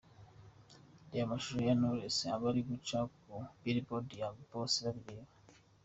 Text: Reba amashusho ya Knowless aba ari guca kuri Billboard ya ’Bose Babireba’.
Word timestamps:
Reba 1.09 1.23
amashusho 1.27 1.61
ya 1.69 1.75
Knowless 1.77 2.17
aba 2.33 2.45
ari 2.51 2.61
guca 2.69 2.97
kuri 3.21 3.41
Billboard 3.61 4.07
ya 4.21 4.27
’Bose 4.51 4.77
Babireba’. 4.85 5.31